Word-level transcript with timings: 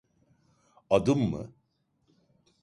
Adım 0.89 1.19
mı? 1.29 1.51